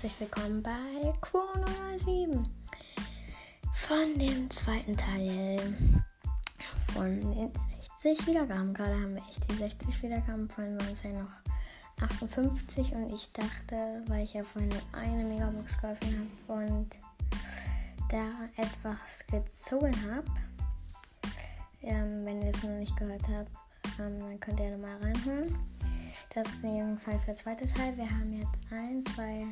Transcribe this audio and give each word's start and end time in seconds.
herzlich 0.00 0.20
willkommen 0.20 0.62
bei 0.62 1.12
Chrono 1.20 1.66
7 2.04 2.48
von 3.72 4.16
dem 4.16 4.48
zweiten 4.48 4.96
Teil 4.96 5.58
von 6.94 7.20
den 7.34 7.50
60 8.00 8.28
Wiedergaben. 8.28 8.74
Gerade 8.74 8.92
haben 8.92 9.16
wir 9.16 9.22
echt 9.28 9.50
die 9.50 9.56
60 9.56 10.00
Wiedergaben, 10.04 10.48
vorhin 10.48 10.78
waren 10.78 10.92
es 10.92 11.02
ja 11.02 11.10
noch 11.10 11.32
58 12.00 12.92
und 12.92 13.12
ich 13.12 13.32
dachte, 13.32 14.04
weil 14.06 14.22
ich 14.22 14.34
ja 14.34 14.44
vorhin 14.44 14.70
nur 14.70 14.82
eine 14.92 15.24
Megabox 15.24 15.80
geöffnet 15.80 16.14
habe 16.46 16.60
und 16.62 16.98
da 18.08 18.28
etwas 18.56 19.26
gezogen 19.26 19.96
habe, 20.12 20.30
ähm, 21.82 22.24
wenn 22.24 22.42
ihr 22.42 22.54
es 22.54 22.62
noch 22.62 22.70
nicht 22.70 22.96
gehört 22.96 23.28
habt, 23.28 23.50
ähm, 23.98 24.20
dann 24.20 24.38
könnt 24.38 24.60
ihr 24.60 24.76
nochmal 24.76 24.96
reinhören. 24.98 25.58
Das 26.32 26.46
ist 26.46 26.62
jedenfalls 26.62 27.26
der 27.26 27.34
zweite 27.34 27.66
Teil. 27.66 27.96
Wir 27.96 28.08
haben 28.08 28.32
jetzt 28.32 28.62
1, 28.70 29.12
2, 29.16 29.48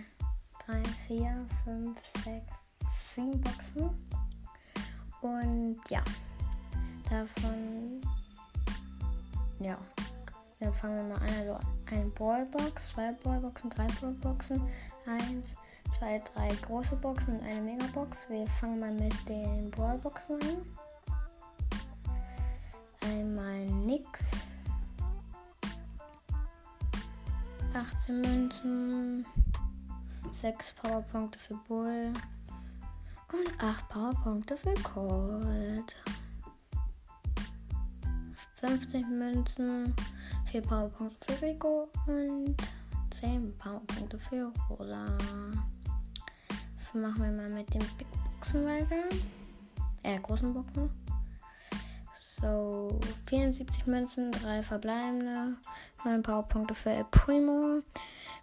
3, 0.66 0.82
4, 1.06 1.46
5, 1.64 1.98
6, 2.24 2.42
7 3.14 3.40
Boxen. 3.40 3.90
Und 5.20 5.78
ja, 5.88 6.02
davon, 7.08 8.00
ja, 9.60 9.78
dann 10.60 10.74
fangen 10.74 10.96
wir 10.96 11.16
mal 11.16 11.22
an. 11.22 11.34
Also 11.38 11.58
eine 11.90 12.06
Ballbox, 12.10 12.90
zwei 12.90 13.12
Ballboxen, 13.12 13.70
drei 13.70 13.86
Ballboxen, 14.00 14.60
1, 15.06 15.54
2, 15.98 16.22
3 16.34 16.48
große 16.66 16.96
Boxen 16.96 17.38
und 17.38 17.46
eine 17.46 17.60
Megabox. 17.60 18.28
Wir 18.28 18.46
fangen 18.46 18.80
mal 18.80 18.92
mit 18.92 19.28
den 19.28 19.70
Ballboxen 19.70 20.40
an. 20.42 20.66
Einmal 23.02 23.66
nix. 23.66 24.30
18 27.72 28.20
Münzen, 28.22 29.26
6 30.42 30.74
Powerpunkte 30.74 31.38
für 31.38 31.54
Bull 31.66 32.12
und 33.32 33.64
8 33.64 33.88
Powerpunkte 33.88 34.56
für 34.56 34.74
Colt. 34.82 35.96
50 38.60 39.06
Münzen, 39.06 39.94
4 40.50 40.62
Powerpunkte 40.62 41.32
für 41.32 41.46
Rico 41.46 41.88
und 42.06 42.56
10 43.14 43.56
Powerpunkte 43.56 44.18
für 44.18 44.52
Rola. 44.68 45.06
Machen 46.92 47.22
wir 47.22 47.30
mal 47.32 47.50
mit 47.50 47.72
den 47.74 47.82
Big 47.98 48.06
Boxen 48.24 48.64
weiter. 48.64 49.04
Äh, 50.02 50.18
großen 50.18 50.54
Boxen. 50.54 50.90
So, 52.40 52.98
74 53.26 53.86
Münzen, 53.86 54.32
3 54.32 54.62
verbleibende, 54.62 55.56
9 56.04 56.22
Powerpunkte 56.22 56.74
für 56.74 56.90
El 56.90 57.04
Primo, 57.10 57.82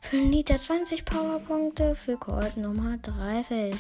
für 0.04 0.18
Nita 0.18 0.58
20 0.58 1.06
Powerpunkte, 1.06 1.96
für 1.96 2.18
Colt 2.18 2.58
Nummer 2.58 2.98
30. 2.98 3.74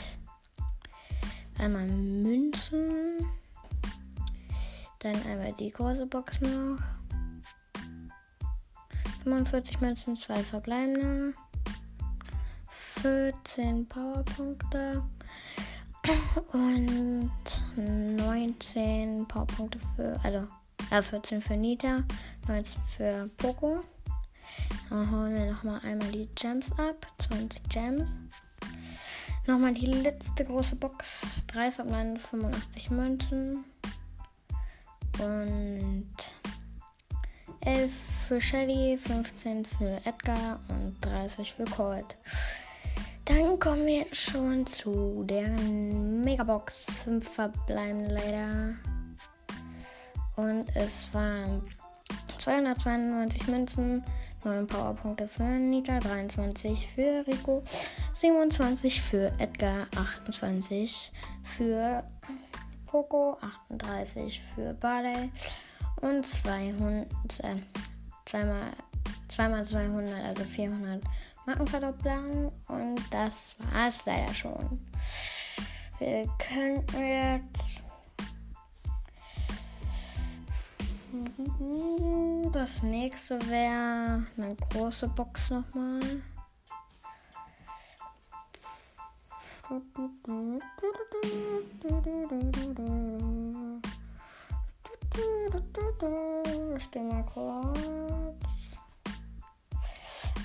Einmal 1.60 1.86
Münzen, 1.88 3.28
dann 5.00 5.16
einmal 5.28 5.54
die 5.60 5.72
große 5.72 6.06
Box 6.08 6.42
noch. 6.42 6.78
45 9.24 9.82
Münzen, 9.82 10.18
2 10.18 10.36
verbleibende, 10.44 11.34
14 13.02 13.88
Powerpunkte, 13.88 15.04
und 16.52 17.32
19 17.76 19.28
Powerpunkte 19.28 19.80
für, 19.96 20.20
also 20.24 20.48
äh, 20.90 21.02
14 21.02 21.42
für 21.42 21.56
Nita, 21.56 22.04
19 22.48 22.84
für 22.84 23.30
Poco. 23.38 23.84
Dann 24.89 25.12
holen 25.12 25.36
wir 25.36 25.52
nochmal 25.52 25.80
einmal 25.84 26.12
die 26.12 26.30
Gems 26.36 26.72
ab, 26.73 27.08
20 27.30 27.64
Gems. 27.70 28.14
Nochmal 29.45 29.73
die 29.73 29.88
letzte 29.88 30.45
große 30.45 30.76
Box, 30.76 31.05
3 31.48 31.71
verbleibende 31.71 32.20
85 32.20 32.92
Münzen. 32.92 33.66
Und 35.20 36.08
11 37.61 37.92
für 38.27 38.42
Shelly, 38.42 38.98
15 38.98 39.66
für 39.66 39.99
Edgar 40.05 40.60
und 40.70 40.95
30 41.02 41.54
für 41.54 41.65
Colt. 41.65 42.17
Dann 43.26 43.58
kommen 43.58 43.86
wir 43.88 44.05
schon 44.11 44.67
zu 44.67 45.23
der 45.26 45.48
Megabox. 45.48 46.88
Fünf 47.04 47.30
verbleiben 47.30 48.10
leider. 48.10 48.76
Und 50.36 50.65
es 50.76 51.14
waren 51.14 51.61
292 52.39 53.48
Münzen, 53.48 54.04
9 54.43 54.67
Powerpunkte 54.67 55.27
für 55.27 55.43
Nita, 55.43 55.99
23 55.99 56.87
für 56.93 57.26
Rico, 57.27 57.64
27 58.14 59.02
für 59.02 59.31
Edgar, 59.39 59.87
28 59.95 61.11
für 61.43 62.04
Poco, 62.86 63.37
38 63.70 64.42
für 64.53 64.73
Barley 64.73 65.32
und 66.02 66.27
200, 66.27 67.08
äh, 67.39 67.55
zweimal, 68.26 68.71
zweimal 69.30 69.65
200, 69.65 70.26
also 70.26 70.43
400 70.43 71.02
Markenverdoppelung. 71.45 72.52
Und 72.67 73.02
das 73.11 73.55
war 73.59 73.87
es 73.87 74.05
leider 74.05 74.33
schon. 74.33 74.80
Wir 75.99 76.27
könnten 76.37 76.99
jetzt. 76.99 77.63
Das 82.52 82.82
nächste 82.82 83.40
wäre 83.48 84.26
eine 84.36 84.56
große 84.72 85.08
Box 85.10 85.52
nochmal. 85.52 86.02
Ich 96.76 96.92
gehe 96.92 97.04
mal 97.04 97.24
kurz. 97.26 97.78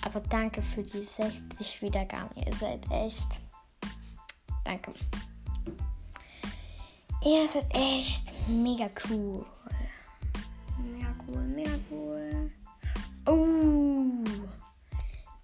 Aber 0.05 0.21
danke 0.21 0.61
für 0.61 0.83
die 0.83 1.03
60 1.03 1.81
Wiedergaben. 1.81 2.37
Ihr 2.37 2.55
seid 2.55 2.91
echt. 2.91 3.41
Danke. 4.65 4.93
Ihr 7.25 7.49
seid 7.49 7.75
echt 7.75 8.33
mega 8.49 8.91
cool. 9.09 9.47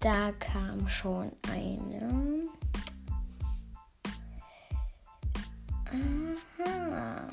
Da 0.05 0.31
kam 0.33 0.87
schon 0.87 1.31
eine. 1.51 2.47
Aha. 5.89 7.27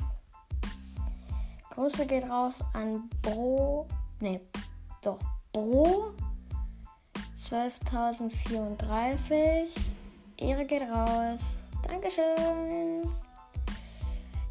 Grüße 1.68 2.06
geht 2.06 2.24
raus 2.30 2.60
an 2.72 3.10
Bro. 3.20 3.86
Ne, 4.20 4.40
doch. 5.02 5.18
Bro 5.52 6.14
12.034. 7.46 9.68
Ehre 10.38 10.64
geht 10.64 10.88
raus. 10.88 11.40
Dankeschön. 11.82 13.06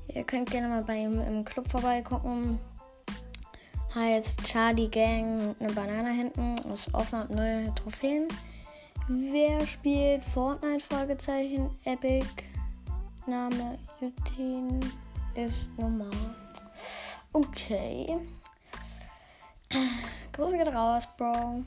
Ihr 0.10 0.24
könnt 0.26 0.52
gerne 0.52 0.68
mal 0.68 0.84
bei 0.84 0.98
ihm 0.98 1.20
im 1.22 1.44
Club 1.44 1.72
vorbeigucken. 1.72 2.60
Heißt 3.94 4.44
Charlie 4.46 4.88
Gang 4.88 5.54
eine 5.60 5.74
Banane 5.74 6.12
hinten. 6.12 6.56
Ist 6.74 6.94
offen 6.94 7.20
ab 7.20 7.30
neue 7.30 7.74
Trophäen. 7.76 8.28
Wer 9.08 9.66
spielt 9.68 10.24
Fortnite? 10.24 10.80
Fragezeichen. 10.80 11.70
Epic. 11.84 12.26
Name 13.26 13.78
Jutin 14.00 14.80
ist 15.36 15.68
normal. 15.78 16.10
Okay. 17.34 18.18
Grüße 20.32 20.58
geht 20.58 20.74
raus, 20.74 21.08
Bro. 21.18 21.64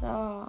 So. 0.00 0.46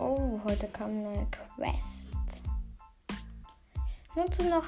Oh, 0.00 0.40
heute 0.44 0.66
kam 0.68 0.88
eine 0.88 1.26
Quest. 1.30 2.08
Nutze 4.16 4.44
noch 4.48 4.64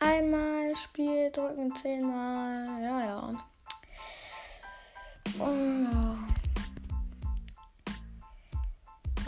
einmal 0.00 0.76
Spiel, 0.76 1.30
drücken 1.30 1.74
zehnmal. 1.76 2.66
Ja, 2.82 3.04
ja. 3.06 3.32
Oh. 5.38 6.16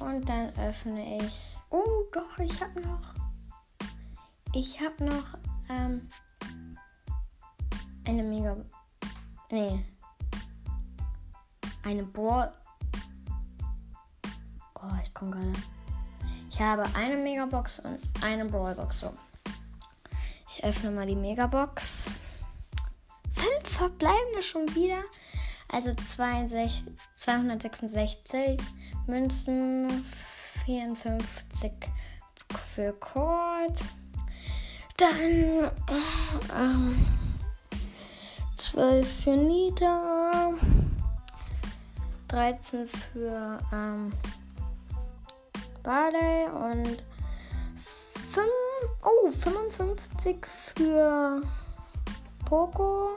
Und 0.02 0.28
dann 0.28 0.52
öffne 0.58 1.18
ich 1.24 1.56
Oh, 1.70 2.04
doch, 2.12 2.38
ich 2.38 2.60
habe 2.62 2.80
noch. 2.80 3.14
Ich 4.54 4.80
habe 4.80 5.04
noch 5.04 5.38
ähm, 5.68 6.08
eine 8.04 8.22
mega. 8.22 8.56
Nee. 9.50 9.84
Eine 11.82 12.04
Brawl. 12.04 12.52
Oh, 14.86 14.94
ich 15.02 15.12
komme 15.12 15.32
gerade. 15.32 15.52
Ich 16.50 16.60
habe 16.60 16.84
eine 16.94 17.16
Megabox 17.16 17.80
und 17.80 17.98
eine 18.22 18.44
Brawlbox. 18.44 19.00
So. 19.00 19.12
Ich 20.48 20.62
öffne 20.64 20.90
mal 20.90 21.06
die 21.06 21.16
Megabox. 21.16 22.04
Fünf 23.32 23.68
verbleibende 23.68 24.42
schon 24.42 24.72
wieder. 24.74 25.02
Also 25.72 25.92
62, 25.92 26.84
266 27.16 28.60
Münzen, 29.06 30.04
54 30.64 31.72
für 32.74 32.92
Colt. 32.92 33.80
Dann 34.96 35.70
ähm, 36.56 37.06
12 38.56 39.22
für 39.24 39.36
Nita. 39.36 40.52
13 42.28 42.88
für 42.88 43.58
ähm, 43.72 44.12
Barley 45.86 46.46
und 46.46 47.04
5, 47.76 48.44
oh, 49.04 49.30
55 49.30 50.44
für 50.74 51.42
Poco 52.44 53.10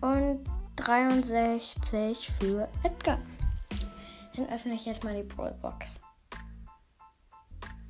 und 0.00 0.44
63 0.74 2.28
für 2.32 2.68
Edgar. 2.82 3.18
Dann 4.34 4.48
öffne 4.48 4.74
ich 4.74 4.86
jetzt 4.86 5.04
mal 5.04 5.14
die 5.14 5.22
Brawlbox. 5.22 5.86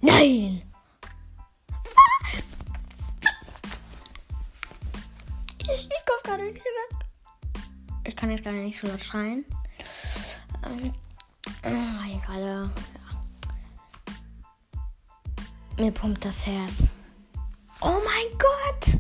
Nein! 0.03 0.71
Ich, 5.63 5.71
ich 5.71 6.05
komme 6.05 6.23
gerade 6.25 6.45
nicht 6.45 6.57
weg. 6.57 7.07
Ich 8.05 8.15
kann 8.15 8.31
jetzt 8.31 8.45
gerade 8.45 8.59
nicht 8.59 8.79
so 8.79 8.87
laut 8.87 9.03
schreien. 9.03 9.47
Ähm, 10.67 10.93
oh, 11.65 12.15
egal. 12.15 12.71
Mir 15.79 15.93
pumpt 15.93 16.25
das 16.25 16.45
Herz. 16.45 16.73
Oh 17.81 18.01
mein 18.05 18.37
Gott! 18.37 18.99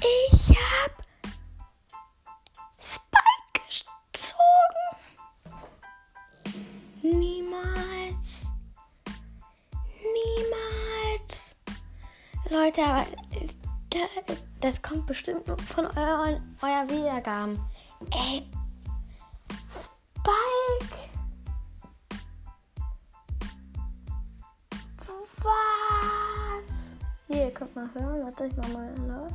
Ich 0.00 0.56
hab 0.56 0.90
Spike 2.80 3.60
gezogen. 4.12 4.96
Niemals. 7.02 8.46
Niemals. 10.00 11.54
Leute, 12.48 12.82
aber 12.82 13.06
das 14.62 14.80
kommt 14.80 15.04
bestimmt 15.06 15.46
nur 15.46 15.58
von 15.58 15.84
euren, 15.88 16.56
euer 16.62 16.88
Wiedergaben. 16.88 17.60
Ey. 18.12 18.48
Spike. 19.68 21.01
Hier, 27.32 27.46
ihr 27.46 27.54
könnt 27.54 27.74
mal 27.74 27.88
hören. 27.94 28.24
Warte, 28.24 28.44
ich 28.44 28.56
mach 28.56 28.68
mal 28.68 28.94
laut. 29.08 29.32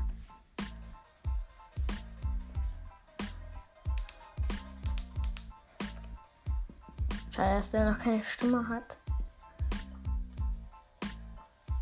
Schade, 7.31 7.55
dass 7.55 7.71
der 7.71 7.91
noch 7.91 7.99
keine 7.99 8.23
Stimme 8.23 8.67
hat. 8.69 8.97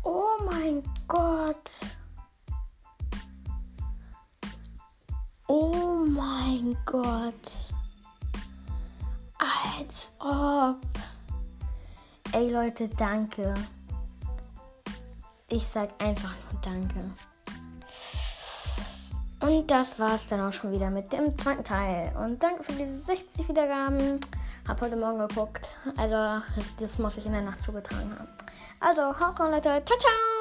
Oh 0.04 0.42
mein 0.46 0.82
Gott. 1.06 1.70
Oh 5.48 6.06
mein 6.06 6.76
Gott. 6.86 7.74
Als 9.38 10.12
ob. 10.18 10.80
Ey 12.32 12.50
Leute, 12.50 12.88
danke. 12.88 13.52
Ich 15.48 15.68
sag 15.68 15.90
einfach 16.02 16.34
nur 16.50 16.60
danke. 16.60 17.10
Und 19.40 19.70
das 19.70 20.00
war's 20.00 20.28
dann 20.28 20.40
auch 20.40 20.52
schon 20.52 20.72
wieder 20.72 20.90
mit 20.90 21.12
dem 21.12 21.38
zweiten 21.38 21.62
Teil. 21.62 22.12
Und 22.16 22.42
danke 22.42 22.64
für 22.64 22.72
diese 22.72 22.98
60 22.98 23.48
Wiedergaben. 23.48 24.18
Hab 24.66 24.80
heute 24.80 24.96
Morgen 24.96 25.20
geguckt. 25.20 25.68
Also, 25.96 26.42
das 26.80 26.98
muss 26.98 27.16
ich 27.16 27.26
in 27.26 27.32
der 27.32 27.42
Nacht 27.42 27.62
zugetragen 27.62 28.10
haben. 28.18 28.28
Also, 28.80 29.02
haut 29.20 29.38
rein, 29.38 29.52
Leute. 29.52 29.82
Ciao, 29.84 29.98
ciao. 29.98 30.35